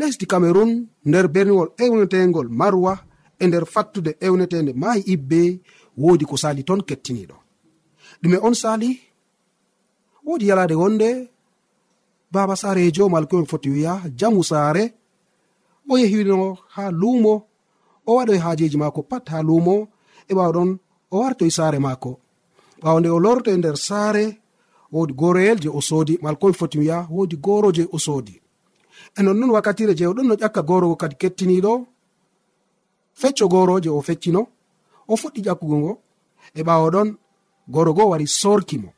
lesdi 0.00 0.26
cameron 0.26 0.86
nder 1.04 1.28
berniwol 1.28 1.70
ewnetegol 1.84 2.48
marwa 2.48 2.98
e 3.38 3.46
nder 3.46 3.66
fattude 3.66 4.16
ewnetede 4.20 4.72
mayi 4.72 5.02
ibbe 5.14 5.60
wodi 5.96 6.24
ko 6.24 6.36
sali 6.36 6.62
ton 6.64 6.80
kettiniɗo 6.88 7.36
ɗume 8.22 8.38
on 8.46 8.54
sali 8.54 8.90
wodi 10.26 10.48
yalade 10.48 10.74
wonde 10.74 11.08
baba 12.32 12.56
sarejo 12.56 13.06
e 13.06 13.10
malkoen 13.10 13.46
foti 13.46 13.70
wiya 13.70 14.02
jamu 14.18 14.44
saare 14.44 14.94
o 15.90 15.98
yehino 15.98 16.58
ha 16.74 16.90
lumo 16.90 17.34
o 18.06 18.16
waɗoy 18.16 18.38
hajeji 18.38 18.76
mako 18.76 19.02
pat 19.02 19.28
ha 19.28 19.42
lumo 19.42 19.88
e 20.28 20.34
ɓawɗon 20.34 20.78
o 21.10 21.18
wartoy 21.18 21.50
saare 21.50 21.78
maako. 21.78 22.18
Ɓawo 22.82 23.00
nde 23.00 23.08
o 23.08 23.18
lorto 23.18 23.50
e 23.50 23.56
nder 23.56 23.76
saare 23.76 24.24
wodi 24.92 25.12
goroyel 25.12 25.58
je 25.60 25.68
o 25.68 25.80
soodi 25.80 26.18
malkoen 26.22 26.54
foti 26.54 26.78
wiya 26.78 27.06
wodi 27.10 27.36
goro 27.36 27.72
je 27.72 27.84
o 27.92 27.98
soodi. 27.98 28.41
e 29.18 29.22
nonnon 29.22 29.50
wakkatire 29.54 29.94
jewɗon 29.98 30.26
no 30.28 30.34
ƴakka 30.34 30.62
gorowo 30.68 30.96
kadi 30.96 31.16
kettiniɗo. 31.20 31.72
Fecco 33.20 33.46
goro 33.48 33.74
je 33.84 33.90
o 33.90 34.00
feccino 34.08 34.42
o 35.08 35.14
fuɗɗi 35.20 35.40
ƴakkugo 35.46 35.76
ngo 35.80 35.92
e 36.58 36.60
ɓawo 36.66 36.86
ɗon 36.94 37.08
goro 37.74 37.90
goo 37.96 38.08
wari 38.12 38.26
sorkimo 38.26 38.88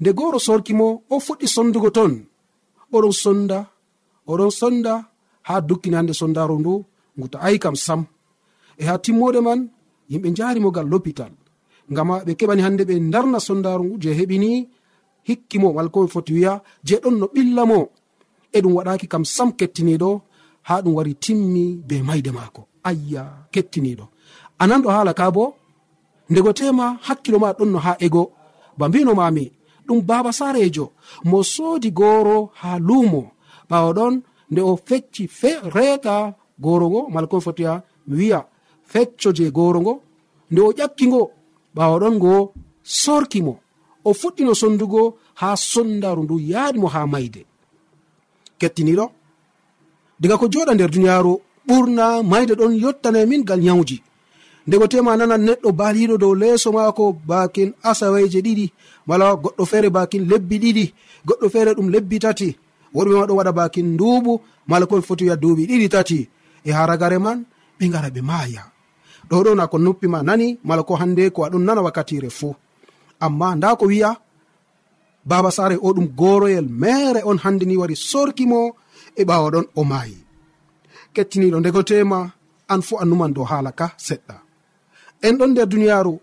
nde 0.00 0.10
goro 0.18 0.38
sorkimo 0.46 0.86
o 1.10 1.16
fuɗɗi 1.26 1.46
sondugo 1.54 1.90
ton. 1.96 2.12
Oɗon 2.94 3.12
sonda 3.22 3.58
oɗon 4.30 4.50
sonda 4.60 4.92
ha 5.46 5.54
dukkini 5.68 5.96
hande 5.96 6.12
sondaru 6.20 6.54
ndu 6.58 6.74
ngu 7.16 7.26
to 7.32 7.36
ayi 7.46 7.58
kam 7.58 7.76
sam. 7.86 8.00
E 8.80 8.84
ha 8.88 8.94
timmode 9.04 9.40
man 9.46 9.60
yimɓe 10.10 10.28
jarimo 10.36 10.70
gal 10.76 10.86
lopital. 10.92 11.32
Ngama 11.92 12.14
ɓe 12.26 12.32
keɓani 12.38 12.62
hande 12.62 12.82
ɓe 12.88 12.94
darna 13.12 13.38
sondaru 13.46 13.84
ngu 13.84 13.96
je 14.02 14.10
heɓini 14.18 14.50
hikkimo 15.28 15.68
wala 15.76 15.88
ko 15.94 16.06
foti 16.14 16.32
wiya 16.36 16.52
je 16.86 16.96
ɗon 17.02 17.16
no 17.20 17.26
ɓilla 17.34 17.64
mo. 17.70 17.78
e 18.56 18.58
ɗum 18.62 18.74
waɗaki 18.76 19.06
kam 19.12 19.24
sam 19.24 19.50
kettiniɗo 19.58 20.10
ha 20.68 20.74
ɗum 20.82 20.94
wari 20.96 21.14
timmi 21.24 21.64
be 21.88 21.96
mayde 22.08 22.30
maako. 22.38 22.62
Ayya 22.88 23.22
kettiniɗo 23.52 24.04
anan 24.62 24.82
ɗo 24.84 24.88
haala 24.94 25.12
ka 25.14 25.26
bo 25.36 25.44
ndego 26.30 26.50
tema 26.58 26.86
hakkilo 27.06 27.38
ma 27.38 27.52
ɗon 27.58 27.70
no 27.72 27.78
ha 27.86 27.92
ego. 28.06 28.22
Ba 28.78 28.88
mbino 28.88 29.12
mami 29.20 29.44
ɗum 29.86 30.00
baba 30.08 30.30
sarejo 30.38 30.86
mo 31.24 31.38
soodi 31.54 31.90
goro 31.90 32.36
ha 32.60 32.70
lumo 32.88 33.22
ɓawo 33.70 33.90
ɗon 33.98 34.14
nde 34.50 34.60
o 34.70 34.72
fecci 34.88 35.22
fe 35.40 35.50
reeta 35.74 36.14
goro 36.64 36.86
ngo 36.90 37.00
mala 37.12 37.26
ko 37.26 37.40
fotiya 37.46 37.72
mi 38.06 38.14
wiya 38.18 38.40
fecco 38.92 39.28
je 39.36 39.50
goro 39.50 39.78
ngo. 39.80 39.94
Nde 40.50 40.60
o 40.68 40.70
ƴakkingo 40.78 41.22
ɓawo 41.76 41.96
ɗon 42.02 42.14
ngo 42.18 42.34
sorkimo 42.82 43.54
o 44.04 44.10
fuɗɗino 44.20 44.52
sondugo 44.60 45.02
ha 45.40 45.48
sondaru 45.56 46.22
ndu 46.24 46.36
yaadimo 46.50 46.88
ha 46.94 47.06
mayde. 47.06 47.42
kettiniɗo 48.62 49.06
diga 50.20 50.36
ko 50.40 50.46
joɗa 50.52 50.72
nder 50.74 50.90
duniyaru 50.94 51.32
ɓurna 51.68 52.04
mayde 52.30 52.54
ɗon 52.60 52.72
yottana 52.82 53.18
e 53.22 53.26
min 53.30 53.42
gal 53.48 53.60
nyawuji 53.64 53.96
ndego 54.66 54.86
tema 54.92 55.16
nanan 55.18 55.42
neɗɗo 55.46 55.68
baliɗo 55.80 56.14
dow 56.22 56.34
leeso 56.40 56.68
maako 56.76 57.04
bakin 57.28 57.70
asaweje 57.90 58.38
ɗiɗi 58.46 58.66
mala 59.08 59.26
goɗɗo 59.42 59.62
feere 59.70 59.88
bakin 59.96 60.22
lebbi 60.30 60.56
ɗiɗi 60.62 60.84
goɗɗo 61.26 61.46
feere 61.52 61.70
ɗum 61.76 61.88
lebbi 61.94 62.16
tati. 62.24 62.48
Worɓe 62.94 63.14
ma 63.18 63.26
ɗo 63.28 63.34
waɗa 63.38 63.52
bakin 63.58 63.86
nduubu 63.94 64.32
mala 64.70 64.84
koɓe 64.90 65.02
foti 65.08 65.24
wiya 65.24 65.36
duuɓi 65.42 65.62
ɗiɗi 65.70 65.88
tati. 65.94 66.18
E 66.64 66.70
haragare 66.76 67.18
man 67.18 67.38
ɓe 67.78 67.84
gara 67.92 68.08
ɓe 68.14 68.20
maaya. 68.22 68.62
Ɗo 69.28 69.36
ɗon 69.44 69.56
na 69.58 69.66
ko 69.66 69.76
noppima 69.78 70.18
nani 70.22 70.58
mala 70.68 70.82
ko 70.82 70.94
hande 71.00 71.30
ko 71.34 71.40
aɗon 71.46 71.64
nana 71.66 71.82
wakkatire 71.86 72.30
fuu. 72.38 72.54
Amma 73.24 73.48
nda 73.56 73.76
ko 73.76 73.84
wiya 73.90 74.10
baba 75.24 75.50
sare 75.50 75.76
o 75.86 75.88
ɗum 75.96 76.08
goroyel 76.18 76.68
mere 76.82 77.20
on 77.24 77.38
hande 77.44 77.64
ni 77.66 77.76
wari 77.80 77.96
sorkimo 78.10 78.60
e 79.16 79.22
ɓawaɗon 79.28 79.66
o 79.78 79.82
maayi. 79.90 80.18
Kettiniɗo 81.14 81.58
ndegotema 81.60 82.18
an 82.72 82.80
fu 82.86 82.94
annuman 83.02 83.32
dow 83.36 83.44
haala 83.50 83.70
ka 83.78 83.86
seɗɗa. 84.06 84.36
En 85.26 85.34
ɗon 85.38 85.50
nder 85.52 85.66
duniyaru 85.72 86.14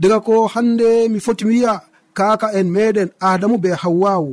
daga 0.00 0.18
ko 0.26 0.32
hande 0.54 0.88
mi 1.12 1.18
foti 1.24 1.44
mi 1.44 1.54
wiya 1.54 1.74
kaka 2.18 2.46
en 2.58 2.68
meɗen 2.74 3.10
adamu 3.30 3.56
be 3.62 3.70
hawwawu 3.82 4.32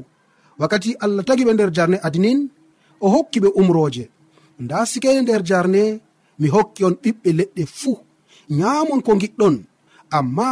wakkati 0.59 0.89
allah 1.03 1.23
tagi 1.27 1.43
ɓe 1.47 1.53
nder 1.53 1.71
jarne 1.75 1.97
adinin 2.07 2.39
o 3.01 3.07
hokki 3.13 3.39
ɓe 3.43 3.49
umroje 3.59 4.03
nda 4.63 4.77
sikeni 4.91 5.21
nder 5.21 5.41
jarne 5.49 5.83
mi 6.39 6.47
hokki 6.55 6.81
on 6.87 6.95
ɓiɓɓe 7.03 7.29
leɗɗe 7.39 7.63
fuu. 7.77 7.97
Nyamon 8.57 9.01
ko 9.05 9.11
giɗɗon 9.21 9.55
amma 10.17 10.47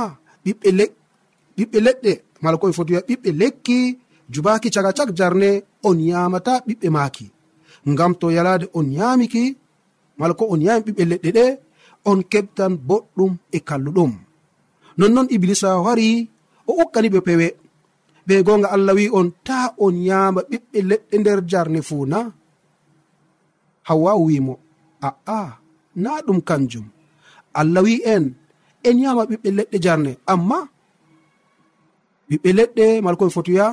ɓiɓɓe 0.46 1.80
leɗɗe 1.86 2.14
mala 2.42 2.58
ko 2.58 2.66
foti 2.78 2.92
wiya 2.94 3.08
ɓiɓɓe 3.08 3.30
lekki 3.42 3.78
jubaki 4.34 4.68
caga 4.76 4.92
cak 4.98 5.10
jarne 5.18 5.50
on 5.88 5.98
yamata 6.10 6.54
ɓiɓɓe 6.68 6.88
maki 6.98 7.26
ngam 7.92 8.12
to 8.20 8.28
yalade 8.36 8.66
on 8.78 8.88
yamiki 8.98 9.44
mala 10.20 10.34
ko 10.40 10.44
on 10.54 10.62
yami 10.66 10.82
ɓiɓɓe 10.86 11.04
leɗɗe 11.12 11.30
ɗe 11.38 11.46
on 12.10 12.20
keɓtan 12.32 12.74
boɗɗum 12.88 13.32
e 13.56 13.58
kalluɗum. 13.68 14.12
Nonnon 15.00 15.28
iblisa 15.36 15.70
wari 15.86 16.10
o 16.70 16.72
ukkani 16.84 17.10
ɓe 17.14 17.20
pewe. 17.28 17.48
Ɓe 18.28 18.36
gonga 18.46 18.68
allah 18.76 18.94
wi 18.98 19.06
on 19.20 19.28
ta 19.48 19.58
on 19.86 19.96
yama 20.10 20.42
ɓiɓɓe 20.50 20.80
leɗɗe 20.90 21.16
nder 21.20 21.40
jarne 21.52 21.80
fuu 21.88 22.04
na. 22.12 22.20
Hawwa'u 23.88 24.24
wimo 24.30 24.54
a'a 25.08 25.40
na 26.04 26.12
ɗum 26.26 26.40
kanjum. 26.48 26.86
Allah 27.60 27.82
wi 27.86 27.94
en 28.14 28.24
en 28.88 28.98
yama 29.04 29.24
ɓiɓɓe 29.30 29.50
leɗɗe 29.58 29.78
jarne. 29.86 30.12
Amma 30.34 30.58
ɓiɓɓe 32.30 32.50
leɗɗe 32.60 32.86
mala 33.04 33.16
koɓe 33.20 33.32
foti 33.36 33.52
wiya 33.56 33.68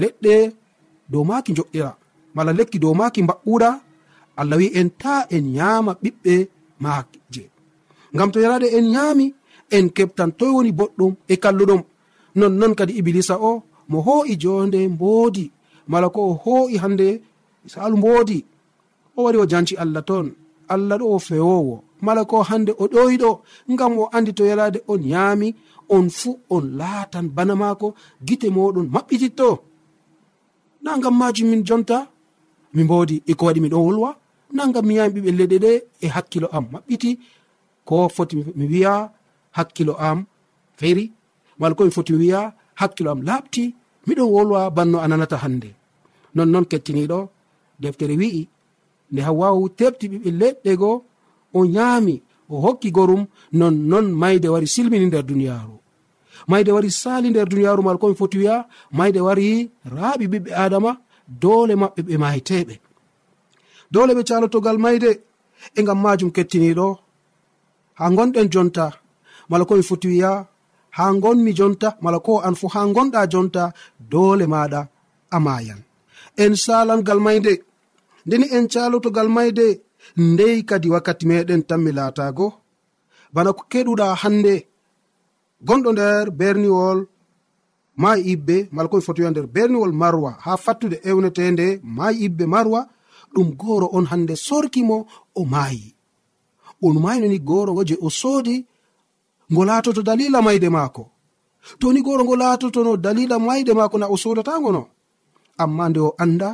leɗɗe 0.00 0.34
dow 1.12 1.24
maki 1.28 1.50
joƴƴira 1.58 1.90
mala 2.36 2.50
lekki 2.58 2.78
dow 2.82 2.94
maki 3.00 3.20
mbaɓɓuɗa 3.26 3.70
allah 4.40 4.56
wi 4.60 4.66
en 4.80 4.88
ta 5.02 5.14
en 5.36 5.46
yama 5.58 5.92
ɓiɓɓe 6.02 6.34
maje 6.82 7.42
ngam 8.14 8.30
to 8.32 8.38
yarade 8.44 8.68
en 8.78 8.86
yami 8.96 9.26
en 9.76 9.86
keɓtan 9.96 10.30
toy 10.38 10.50
woni 10.56 10.72
boɗɗum 10.78 11.12
e 11.32 11.34
kalluɗum. 11.42 11.82
Nonnon 12.38 12.72
kadi 12.78 12.92
iblisa 13.00 13.34
o 13.50 13.52
mo 13.90 13.98
ho'i 14.06 14.34
jonde 14.42 14.78
mboodi. 14.94 15.44
Mala 15.90 16.08
ko 16.14 16.20
o 16.30 16.32
ho'i 16.44 16.76
hande 16.82 17.08
salu 17.72 17.96
mboodi. 18.00 18.38
O 19.16 19.18
wari 19.24 19.38
o 19.38 19.46
janci 19.50 19.74
allah 19.82 20.02
ton 20.08 20.26
allah 20.72 20.96
ɗo 21.00 21.06
o 21.14 21.18
fewowo. 21.26 21.74
Mala 22.06 22.22
ko 22.30 22.36
hande 22.48 22.72
o 22.82 22.84
ɗoyiɗo 22.92 23.30
ngam 23.72 23.92
o 24.02 24.04
andi 24.16 24.32
to 24.38 24.44
yalade 24.50 24.78
on 24.92 25.02
yami 25.12 25.48
on 25.94 26.06
fuu 26.18 26.32
on 26.54 26.64
laatan 26.80 27.26
bana 27.36 27.54
maako 27.62 27.86
gite 28.26 28.46
moɗon 28.56 28.86
maɓɓititto. 28.94 29.48
Na 30.82 30.90
ngam 30.98 31.14
majum 31.20 31.48
min 31.50 31.62
jonta 31.68 31.98
mi 32.74 32.80
mbodi 32.84 33.16
eko 33.30 33.42
waɗi 33.46 33.60
miɗon 33.64 33.82
wolwa. 33.86 34.10
Na 34.56 34.62
ngam 34.68 34.84
mi 34.86 34.94
yami 34.98 35.12
ɓiɓɓe 35.14 35.30
leɗɗe 35.38 35.56
ɗe 35.64 35.70
e 36.04 36.06
hakkilo 36.14 36.46
am 36.56 36.64
maɓɓiti. 36.72 37.10
Ko 37.88 37.94
foti 38.16 38.34
mi 38.58 38.64
wiya 38.72 38.92
hakkilo 39.56 39.94
am 40.08 40.18
feri. 40.78 41.04
Mala 41.58 41.74
ko 41.76 41.82
mi 41.84 41.90
foti 41.96 42.10
mi 42.12 42.18
wiya 42.22 42.40
hakkilo 42.80 43.08
am 43.14 43.20
laɓti 43.28 43.62
miɗon 44.06 44.28
wolwa 44.34 44.60
banno 44.76 44.96
a 45.04 45.06
nanata 45.10 45.36
hannde. 45.42 45.70
Nonnoon 46.34 46.66
kettiniɗo 46.70 47.18
deftere 47.82 48.14
wi'i 48.20 48.42
nde 49.12 49.20
hawwawu 49.26 49.62
tebti 49.78 50.04
ɓiɓɓe 50.12 50.30
leɗɗe 50.40 50.72
go 50.80 50.90
o 51.56 51.60
nyaami 51.74 52.14
o 52.52 52.60
hokki 52.64 52.90
gorum 52.96 53.22
nonnon 53.52 54.06
mayde 54.22 54.48
wari 54.54 54.66
silmini 54.74 55.06
nder 55.06 55.24
duniyaaru. 55.30 55.76
Mayde 56.50 56.70
wari 56.76 56.90
sali 56.90 57.30
nder 57.30 57.48
duniyaaru 57.48 57.82
mal 57.82 57.98
komi 57.98 58.14
foti 58.20 58.38
wiya 58.38 58.56
mayde 58.98 59.20
wari 59.26 59.70
raaɓi 59.96 60.26
ɓiɓɓe 60.32 60.50
adama 60.64 60.92
doole 61.42 61.74
maɓɓe 61.82 62.00
ɓe 62.08 62.14
mayteɓe. 62.22 62.74
Doole 63.92 64.12
ɓe 64.16 64.22
calotogal 64.28 64.78
mayde 64.84 65.10
e 65.76 65.80
ngam 65.82 65.98
majum 66.04 66.30
kettiniɗo 66.36 66.88
ha 67.98 68.04
gonɗen 68.16 68.48
jonta 68.52 68.86
mala 69.50 69.64
komi 69.68 69.82
foti 69.88 70.08
wiya 70.12 70.32
ha 70.96 71.04
gonmi 71.22 71.52
jonta 71.58 71.88
mala 72.04 72.18
ko 72.26 72.32
an 72.46 72.54
fu 72.60 72.66
ha 72.74 72.80
gonɗa 72.96 73.20
jonta 73.32 73.62
doole 74.10 74.46
maɗa 74.54 74.80
a 75.36 75.38
mayan 75.46 75.80
en 76.42 76.52
salangal 76.64 77.20
mayde 77.26 77.52
ndeni 78.26 78.46
en 78.56 78.66
calotogal 78.72 79.28
mayde 79.36 79.66
ndey 80.16 80.62
kadi 80.68 80.88
wakkati 80.94 81.24
meɗen 81.26 81.62
tanmi 81.68 81.92
laatago. 81.98 82.46
Bana 83.34 83.50
ko 83.56 83.62
keɗuɗa 83.70 84.06
hande 84.22 84.54
gonɗo 85.66 85.90
nder 85.92 86.26
berniwol 86.38 86.98
ma 88.02 88.10
ibbe 88.32 88.56
mala 88.74 88.88
komi 88.90 89.02
fotoya 89.06 89.30
nder 89.30 89.46
berniwol 89.54 89.92
marwa. 90.00 90.30
Ha 90.44 90.52
fattude 90.64 90.96
ewnetende 91.08 91.66
ma 91.96 92.06
ibbe 92.12 92.44
marwa 92.54 92.80
ɗum 93.34 93.48
goro 93.60 93.86
on 93.96 94.06
hande 94.10 94.34
sorkimo 94.46 94.96
o 95.34 95.42
maayi. 95.52 95.94
On 96.86 96.94
maynoni 97.04 97.38
gooro 97.48 97.70
ngo 97.72 97.82
je 97.88 97.96
o 98.00 98.08
soodi 98.20 98.56
ngo 99.52 99.62
laatoto 99.68 100.00
dalila 100.08 100.38
mayde 100.46 100.68
maako. 100.76 101.04
To 101.80 101.86
ni 101.92 102.00
gooro 102.06 102.22
ngo 102.24 102.36
laatotono 102.36 102.92
dalila 103.04 103.36
mayde 103.38 103.72
maako 103.78 103.96
na 103.98 104.06
o 104.08 104.16
sodatango 104.22 104.70
no? 104.76 104.82
Amma 105.62 105.84
nde 105.88 106.00
o 106.00 106.10
anda 106.18 106.48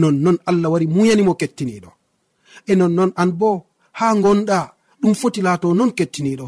nonnon 0.00 0.38
allah 0.48 0.68
wari 0.72 0.86
muyanimo 0.94 1.34
kettiniɗo 1.40 1.90
e 2.70 2.72
nonnon 2.80 3.10
an 3.22 3.30
bo 3.40 3.50
ha 3.98 4.06
gonɗa 4.24 4.58
ɗum 5.00 5.14
foti 5.20 5.40
laato 5.46 5.68
non 5.78 5.90
kettiniɗo. 5.98 6.46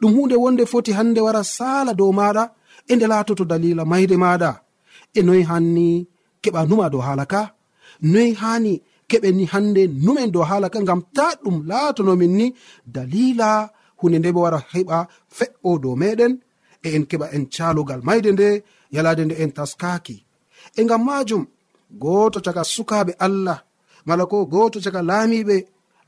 Ɗum 0.00 0.12
hunde 0.16 0.36
wonde 0.42 0.64
foti 0.72 0.90
hande 0.98 1.20
wara 1.26 1.42
sala 1.56 1.92
dow 2.00 2.12
maɗa 2.18 2.44
e 2.90 2.92
nde 2.96 3.06
laatoto 3.12 3.44
dalila 3.50 3.82
mayre 3.90 4.16
maɗa 4.24 4.50
e 5.18 5.20
noyi 5.26 5.42
hanni 5.50 5.88
keɓa 6.42 6.60
numa 6.68 6.86
dow 6.92 7.02
hala 7.06 7.24
ka 7.32 7.42
noyi 8.12 8.30
hani 8.42 8.72
keɓenni 9.10 9.44
hande 9.52 9.82
numen 10.04 10.30
dow 10.34 10.44
hala 10.50 10.66
ka 10.74 10.78
ngam 10.84 11.00
ta 11.16 11.26
ɗum 11.42 11.56
laatonomin 11.70 12.32
ni 12.38 12.46
dalila 12.94 13.50
hunde 13.98 14.16
nde 14.18 14.28
bo 14.34 14.40
wara 14.46 14.60
heɓa 14.72 14.98
fe'o 15.36 15.70
dow 15.82 15.94
meɗen 16.02 16.32
e 16.86 16.88
en 16.96 17.04
keɓa 17.10 17.26
en 17.36 17.44
calugal 17.54 18.00
mayde 18.06 18.30
nde 18.32 18.48
yalade 18.94 19.22
nde 19.24 19.34
en 19.42 19.50
taskaki 19.56 20.16
e 20.78 20.80
ngam 20.84 21.02
majum 21.08 21.44
goto 22.02 22.38
caga 22.46 22.62
sukaɓe 22.74 23.12
allah 23.26 23.58
mala 24.06 24.26
ko 24.26 24.46
goto 24.46 24.80
caka 24.80 25.02
laamiɓe 25.02 25.56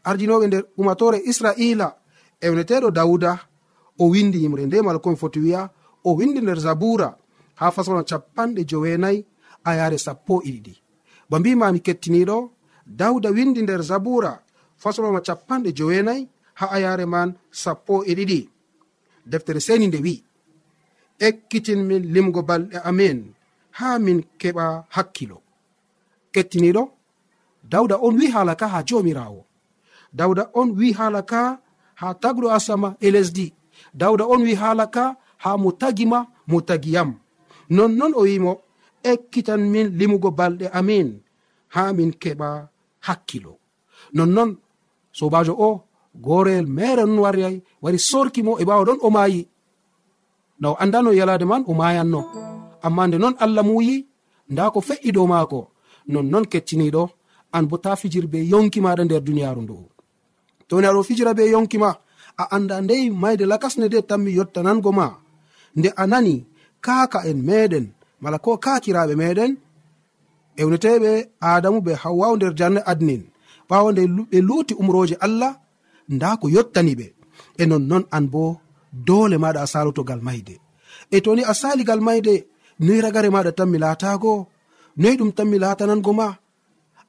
ardinoɓe 0.05 0.47
nder 0.47 0.65
umatore 0.77 1.19
israila. 1.31 1.89
Ewneteɗo 2.41 2.91
dawuda 2.91 3.33
o 3.99 4.05
windi 4.13 4.43
yimre 4.43 4.67
nde 4.67 4.83
mala 4.83 4.99
komi 4.99 5.17
foti 5.17 5.41
wiya 5.41 5.71
o 6.05 6.11
windi 6.19 6.41
nder 6.41 6.61
zabura 6.61 7.09
ha 7.55 7.71
fasona 7.71 8.03
capanɗe 8.05 8.65
jowenayi 8.71 9.25
a 9.65 9.75
yare 9.75 9.99
sappo 9.99 10.43
e 10.45 10.49
iɗiɗi 10.49 10.75
ba 11.31 11.39
mbimami 11.39 11.81
kettiniɗo 11.81 12.51
dawda 12.87 13.31
windi 13.31 13.63
nder 13.63 13.83
zabura 13.83 14.33
fasoloma 14.77 15.21
capanɗe 15.21 15.73
jowenayi 15.73 16.29
ha 16.55 16.67
ayare 16.71 17.07
man 17.07 17.35
sappo 17.51 18.05
e 18.05 18.13
ɗiɗi. 18.15 18.49
Deftere 19.27 19.61
seni 19.61 19.87
nde 19.89 19.99
wi'i. 20.05 20.25
Ekkitin 21.27 21.81
min 21.89 22.03
limgo 22.15 22.41
balɗe 22.49 22.79
amin 22.89 23.19
ha 23.79 23.99
min 23.99 24.19
keɓa 24.41 24.65
hakkilo. 24.95 25.39
Kettiniɗo 26.33 26.83
dawda 27.72 27.96
on 28.07 28.14
wi 28.20 28.26
hala 28.35 28.55
ka 28.61 28.66
ha 28.72 28.79
jomirawo. 28.88 29.40
Dawda 30.18 30.44
on 30.61 30.68
wi 30.79 30.88
hala 30.98 31.22
ka 31.22 31.42
ha 32.00 32.09
tagɗo 32.22 32.46
asama 32.57 32.88
e 33.00 33.09
lesdi. 33.14 33.46
Dawda 34.00 34.24
on 34.33 34.42
wi 34.46 34.55
hala 34.62 34.87
ka 34.87 35.05
ha 35.42 35.50
mo 35.62 35.70
tagima 35.81 36.20
mo 36.50 36.59
tagiyam 36.68 37.11
nonnon 37.70 38.12
o 38.14 38.22
wimo 38.29 38.52
ekkitan 39.02 39.62
min 39.72 39.87
limugo 39.98 40.31
balɗe 40.38 40.66
amin 40.79 41.09
ha 41.74 41.83
min 41.96 42.11
keɓa 42.22 42.48
hakkilo. 43.07 43.52
Nonnon 44.16 44.50
sobajo 45.18 45.55
o 45.68 45.70
goreyel 46.24 46.66
mere 46.66 47.05
non 47.07 47.22
wariyay 47.24 47.57
wari 47.83 47.98
sorkimo 48.11 48.52
e 48.61 48.64
ɓawa 48.68 48.85
ɗon 48.88 48.98
o 49.07 49.09
mayi 49.16 49.42
na 50.61 50.66
o 50.72 50.76
andano 50.83 51.11
yalade 51.18 51.44
man 51.50 51.62
o 51.66 51.72
mayanno 51.81 52.20
amma 52.87 53.02
nde 53.07 53.16
non 53.18 53.35
allah 53.44 53.64
muyi 53.68 53.96
nda 54.50 54.70
ko 54.74 54.81
fe'i 54.88 55.11
dow 55.12 55.26
maako. 55.33 55.61
Nonnon 56.12 56.44
kettiniɗo. 56.52 57.02
an 57.57 57.64
bo 57.71 57.77
ta 57.85 57.92
fijir 58.01 58.27
be 58.33 58.38
yonki 58.53 58.79
maɗa 58.85 59.03
nder 59.05 59.23
duniyaru 59.27 59.61
ndu. 59.62 59.75
O 59.75 59.88
toni 60.69 60.87
aɗo 60.90 61.01
fijira 61.09 61.33
be 61.38 61.45
yonki 61.55 61.77
ma 61.83 61.90
a 62.42 62.45
anda 62.57 62.77
ndey 62.85 63.05
mayde 63.23 63.45
lakasne 63.53 63.87
nde 63.88 63.99
tanmi 64.09 64.31
yottanango 64.38 64.90
ma. 64.99 65.07
Nde 65.79 65.88
a 66.03 66.05
nani 66.11 66.35
kaka 66.85 67.19
en 67.31 67.38
meɗen 67.49 67.87
mala 68.23 68.38
ko 68.45 68.51
kakiraɓe 68.64 69.14
meɗen 69.23 69.53
ewneteɓe 70.61 71.11
adamu 71.51 71.79
be 71.87 71.92
hawwaw 72.03 72.33
nder 72.37 72.53
jarne 72.59 72.81
adnin. 72.92 73.23
Ɓawo 73.69 73.88
nde 73.92 74.03
ɓe 74.31 74.38
luuti 74.49 74.73
umroje 74.81 75.16
allah 75.27 75.53
nda 76.14 76.29
ko 76.40 76.47
yottani 76.55 76.92
ɓe. 77.01 77.07
E 77.61 77.64
nonnon 77.71 78.05
an 78.16 78.25
bo 78.33 78.42
dole 79.07 79.37
maɗa 79.42 79.61
a 79.64 79.71
salotogal 79.73 80.21
mayde. 80.27 80.55
E 81.14 81.19
toni 81.25 81.42
a 81.51 81.55
saligal 81.61 82.01
mayde 82.07 82.35
noyi 82.85 83.01
ragare 83.05 83.29
maɗa 83.35 83.51
tanmi 83.59 83.79
laatago 83.85 84.33
noyi 85.01 85.16
ɗum 85.19 85.31
tanmi 85.37 85.57
latanango 85.64 86.12
ma 86.21 86.29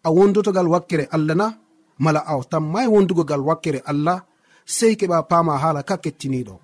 a 0.07 0.09
wondotogal 0.15 0.67
wakkere 0.73 1.05
allah 1.15 1.35
na 1.41 1.47
mala 2.03 2.21
a 2.31 2.33
tammai 2.51 2.87
wondugogal 2.93 3.41
wakkere 3.49 3.79
allah 3.91 4.17
sei 4.75 4.93
keɓa 4.99 5.17
pama 5.31 5.53
hala 5.63 5.81
ka 5.89 5.95
kettiniɗo 6.03 6.55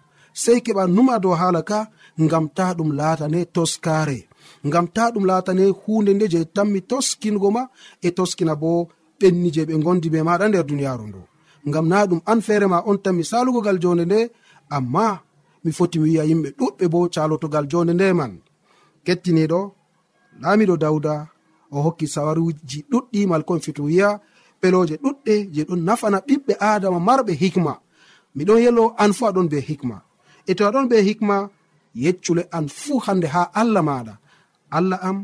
sei 0.44 0.60
keɓa 0.66 0.84
numa 0.96 1.16
dow 1.24 1.36
hala 1.42 1.62
ka 1.70 1.80
ngam 2.24 2.46
ta 2.58 2.66
ɗum 2.78 2.90
latane 3.00 3.40
toskare 3.56 4.20
ngam 4.68 4.86
ta 4.96 5.04
ɗum 5.14 5.26
latane 5.30 5.64
hunde 5.82 6.12
nde 6.14 6.26
je 6.34 6.40
tammi 6.56 6.80
toskingo 6.90 7.50
ma 7.56 7.64
e 8.08 8.10
toskina 8.18 8.54
bo 8.62 8.72
ɓenni 9.20 9.50
je 9.56 9.62
ɓe 9.68 9.74
gondi 9.86 10.08
be 10.14 10.20
maɗa 10.28 10.46
nder 10.50 10.66
duniyaru 10.70 11.06
ndu. 11.10 11.22
Ngam 11.68 11.86
na 11.92 11.98
ɗum 12.10 12.22
an 12.32 12.40
feere 12.46 12.68
ma 12.74 12.78
on 12.90 12.98
tan 13.04 13.16
mi 13.18 13.24
salugogal 13.32 13.78
jonde 13.84 14.04
nde 14.06 14.20
amma 14.76 15.06
mi 15.64 15.72
foti 15.78 15.98
mi 16.00 16.06
wiya 16.10 16.24
yimɓe 16.30 16.50
ɗuɗɓe 16.60 16.86
bo 16.94 17.00
calotogal 17.14 17.66
jonde 17.72 17.94
nde 17.96 18.08
man. 18.20 18.34
Kettiniɗo 19.06 19.60
laamiɗo 20.42 20.76
dawda 20.84 21.14
o 21.76 21.78
hokki 21.86 22.08
sawaruji 22.14 22.80
ɗuɗɗi 22.92 23.20
malkon 23.32 23.60
fituwiya 23.66 24.10
ɓeloje 24.62 24.96
ɗuɗɗe 25.04 25.34
je 25.54 25.62
ɗon 25.68 25.82
nafana 25.88 26.18
ɓiɓɓe 26.28 26.54
adama 26.70 27.00
marɓe 27.08 27.34
hikma. 27.42 27.74
Miɗon 28.36 28.60
yelo 28.64 28.84
an 29.04 29.12
fu 29.18 29.24
aɗon 29.30 29.48
be 29.52 29.58
hikma. 29.68 29.98
E 30.50 30.52
to 30.58 30.64
aɗon 30.70 30.86
be 30.90 30.96
hikma 31.08 31.36
yeccule 32.04 32.44
an 32.58 32.66
fuu 32.68 33.00
hande 33.06 33.28
ha 33.34 33.42
allah 33.62 33.84
maɗa. 33.90 34.14
Allah 34.78 35.00
am 35.10 35.18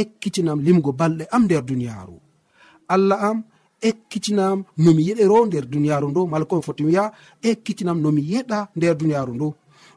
ekkitinam 0.00 0.58
limgo 0.66 0.90
balɗe 1.00 1.24
am 1.34 1.42
nder 1.44 1.62
duniyaru. 1.68 2.16
Allah 2.94 3.18
am 3.28 3.38
ekkitinam 3.88 4.58
nomi 4.84 5.02
yeɗero 5.08 5.46
nder 5.46 5.64
duniyaru 5.72 6.06
ndo 6.10 6.20
mala 6.26 6.44
komi 6.48 6.62
foti 6.66 6.82
wiya 6.88 7.04
ekkitinam 7.50 7.98
nomi 8.04 8.22
yeɗa 8.32 8.58
nder 8.76 8.94
duniyaru 9.00 9.32
ndo 9.34 9.48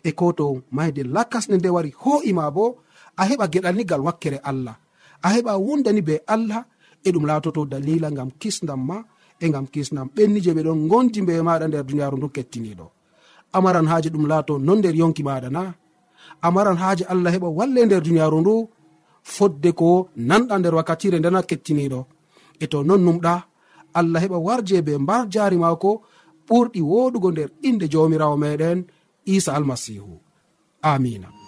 e 0.03 0.11
ko 0.11 0.25
to 0.37 0.45
mayde 0.71 1.01
lakasne 1.15 1.55
nde 1.57 1.69
wari 1.75 1.91
ho'ima 2.03 2.51
bo 2.55 2.65
a 3.15 3.23
heɓa 3.29 3.45
geɗal 3.51 3.75
geɗalnigal 3.75 4.01
wakkere 4.07 4.39
allah. 4.49 4.75
a 5.25 5.27
heɓa 5.33 5.53
wondani 5.65 6.01
be 6.07 6.15
allah 6.33 6.61
e 7.07 7.09
ɗum 7.13 7.25
laatoto 7.29 7.61
dalila 7.71 8.09
gam 8.17 8.29
kisdam 8.41 8.81
ma 8.89 8.97
e 9.43 9.45
gam 9.53 9.65
kisdam 9.73 10.07
ɓenni 10.15 10.39
je 10.45 10.51
ɓe 10.55 10.61
ɗon 10.67 10.79
gondi 10.91 11.19
be 11.27 11.33
maɗa 11.47 11.65
nder 11.67 11.83
duniyaru 11.87 12.17
ndu 12.17 12.27
kettiniɗo. 12.35 12.85
Amaran 13.55 13.87
haaji 13.91 14.09
ɗum 14.13 14.25
laato 14.31 14.53
non 14.65 14.77
nder 14.79 14.95
yonki 15.01 15.21
maɗa 15.27 15.49
na. 15.55 15.61
Amaran 16.47 16.77
haaji 16.81 17.03
allah 17.11 17.31
heɓa 17.35 17.49
walle 17.57 17.81
nder 17.85 18.01
duniyaru 18.05 18.37
ndu 18.41 18.53
fodde 19.35 19.69
ko 19.79 19.89
nanɗa 20.29 20.55
nder 20.59 20.73
wakkatire 20.77 21.17
ndena 21.19 21.41
kettiniɗo. 21.49 21.99
E 22.63 22.65
to 22.71 22.77
non 22.87 23.01
numɗa 23.05 23.33
allah 23.99 24.19
heɓa 24.23 24.37
warje 24.47 24.77
be 24.87 24.93
mbar 25.03 25.23
jaari 25.33 25.57
maako 25.63 25.91
ɓurɗi 26.47 26.81
woɗugo 26.91 27.29
nder 27.31 27.49
inde 27.67 27.85
jawmirawo 27.93 28.35
meɗen 28.43 28.79
isa 29.35 29.51
almasihu. 29.57 30.13
Amina. 30.91 31.38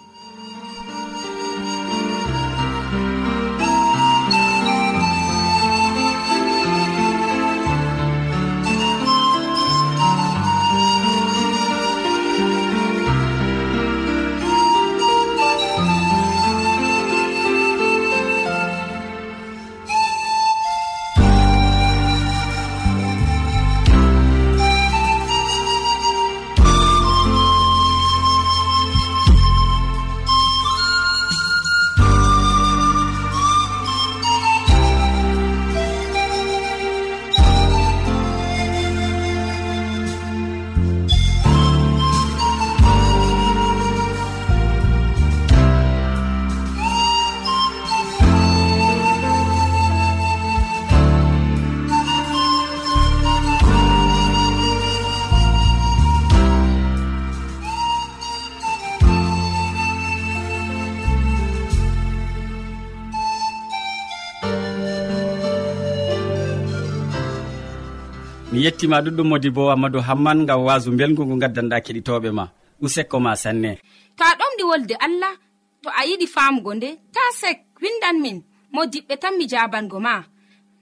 mi 68.62 68.66
yettima 68.66 68.96
ɗuɗɗum 69.04 69.28
modi 69.30 69.50
bo 69.56 69.62
amadou 69.74 70.00
hamman 70.08 70.46
gam 70.46 70.60
wasu 70.66 70.90
belgu 70.98 71.22
ngu 71.26 71.36
gaddanɗa 71.42 71.76
keɗitoɓe 71.84 72.30
ma. 72.38 72.44
Usekko 72.84 73.16
ma 73.24 73.32
sanne 73.42 73.70
to 74.16 74.22
a 74.24 74.32
ɗomɗi 74.38 74.62
wolde 74.70 74.94
allah 75.06 75.34
to 75.82 75.88
a 75.90 76.02
yiɗi 76.08 76.26
famugo 76.34 76.70
nde 76.74 76.88
ta 77.14 77.20
sek 77.40 77.58
windan 77.82 78.16
min. 78.22 78.38
Mo 78.72 78.80
diɓɓe 78.92 79.14
tan 79.22 79.34
mi 79.38 79.44
jabango 79.52 79.98
ma. 80.06 80.14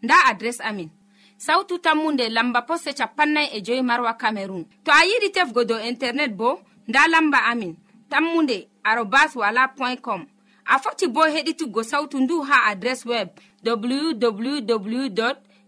Nda 0.03 0.15
adres 0.31 0.59
amin. 0.69 0.91
Sautu 1.39 1.75
tammunde 1.85 2.25
lamba 2.37 2.61
posse 2.69 2.91
capannay 2.99 3.47
e 3.57 3.63
joyi 3.67 3.83
marwa 3.83 4.13
camerun 4.21 4.65
to 4.85 4.91
a 4.91 5.01
yiɗi 5.11 5.29
tefgo 5.35 5.65
dow 5.65 5.81
internet 5.91 6.33
bo 6.37 6.61
nda 6.89 7.09
lamba 7.13 7.39
amin. 7.51 7.73
Tammunde 8.11 8.57
arobas 8.85 9.33
wala 9.37 9.69
point 9.77 10.01
com. 10.07 10.23
A 10.67 10.79
foti 10.83 11.07
bo 11.15 11.21
heɗituggo 11.35 11.83
sautu 11.91 12.17
ndu 12.21 12.37
ha 12.49 12.57
adres 12.71 13.07
web 13.07 13.29
www 13.65 15.33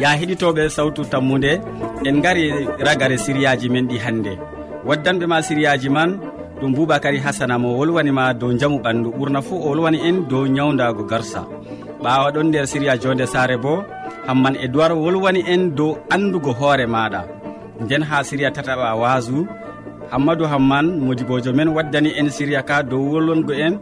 ya 0.00 0.08
heɗitoɓe 0.18 0.62
sawtu 0.76 1.02
tammude 1.12 1.52
en 2.08 2.16
gari 2.24 2.44
ragare 2.86 3.16
siriyaji 3.24 3.68
men 3.74 3.86
ɗi 3.90 3.96
hannde. 4.04 4.32
Waddanɓe 4.88 5.24
ma 5.32 5.38
siriyaji 5.46 5.88
man 5.96 6.10
ɗum 6.60 6.72
boubacary 6.76 7.18
hasana 7.24 7.54
mo 7.62 7.68
wolwanima 7.78 8.24
dow 8.40 8.50
jaamu 8.60 8.78
ɓandu 8.84 9.08
ɓurna 9.18 9.40
fuu 9.46 9.56
o 9.64 9.68
wolwani 9.70 9.98
en 10.08 10.16
dow 10.30 10.44
ñawdago 10.56 11.02
garsa. 11.10 11.40
Ɓawa 12.02 12.28
ɗon 12.34 12.46
nder 12.48 12.66
siriya 12.66 12.94
jonde 13.02 13.26
sare 13.32 13.56
bo 13.64 13.72
hamman 14.26 14.54
e 14.64 14.66
duwar 14.72 14.92
wolwani 15.02 15.40
en 15.52 15.62
dow 15.78 15.90
andugo 16.14 16.52
hoore 16.58 16.86
maɗa. 16.94 17.20
Nden 17.82 18.02
ha 18.08 18.16
siriya 18.28 18.50
tataɓa 18.56 18.94
wasu 19.02 19.46
hammadou 20.12 20.46
hamman 20.52 20.86
modibojo 21.06 21.52
men 21.58 21.68
waddani 21.76 22.10
en 22.20 22.28
siriya 22.36 22.62
ka 22.68 22.76
dow 22.90 23.02
wolwongo 23.12 23.52
en 23.66 23.74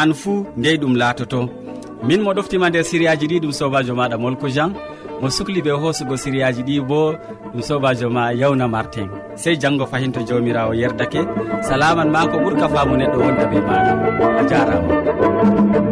an 0.00 0.10
fuu 0.20 0.44
ndey 0.58 0.76
ɗum 0.80 0.94
laatoto. 1.00 1.40
Min 2.06 2.20
mo 2.24 2.30
ɗoftima 2.36 2.68
nder 2.68 2.84
siriyaji 2.84 3.26
ɗi 3.30 3.36
ɗum 3.42 3.52
sobajo 3.58 3.92
maɗa 3.94 4.16
molko 4.18 4.48
jean. 4.56 4.72
mo 5.22 5.28
sukli 5.30 5.60
ɓe 5.66 5.70
hoosugo 5.80 6.14
siriyaji 6.22 6.62
ɗi 6.68 6.74
bo 6.88 7.00
ɗum 7.52 7.62
sobajo 7.68 8.06
ma 8.16 8.24
yawna 8.40 8.66
martin 8.74 9.08
sey 9.42 9.54
janggo 9.62 9.84
fayinto 9.90 10.20
jawmirawo 10.28 10.72
yerdake. 10.80 11.20
Salaman 11.68 12.08
ma 12.14 12.20
ko 12.30 12.36
ɓuurka 12.42 12.66
famu 12.74 12.94
neɗɗo 13.00 13.18
wonda 13.24 13.44
ɓe 13.50 13.58
maɗa 13.68 13.92
a 14.40 14.42
jarama. 14.50 15.91